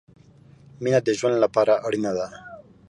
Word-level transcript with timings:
مينه 0.83 0.99
د 1.05 1.09
ژوند 1.19 1.35
له 1.39 1.47
پاره 1.53 1.75
اړينه 1.87 2.11
ده 2.17 2.27